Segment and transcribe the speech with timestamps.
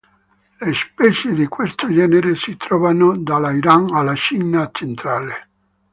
[0.59, 5.49] Le specie di questo genere si trovano dall'Iran alla Cina centrale.